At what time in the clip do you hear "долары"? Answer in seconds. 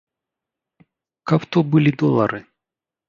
2.03-2.39